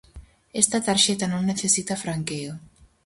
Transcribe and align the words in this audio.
Esta 0.61 0.79
tarxeta 0.87 1.25
non 1.29 1.41
necesita 1.51 2.01
franqueo. 2.03 2.53